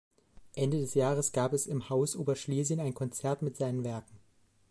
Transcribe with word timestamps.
Ende 0.55 0.79
des 0.79 0.95
Jahres 0.95 1.31
gab 1.31 1.53
es 1.53 1.67
im 1.67 1.87
Haus 1.89 2.15
Oberschlesien 2.15 2.79
ein 2.79 2.95
Konzert 2.95 3.43
mit 3.43 3.55
seinen 3.55 3.83
Werken. 3.83 4.17